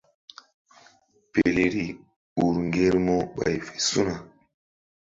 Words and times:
Peleri 1.31 1.87
ur 2.43 2.53
ŋgermu 2.65 3.17
ɓay 3.35 3.55
fe 3.65 3.75
su̧na. 3.87 4.15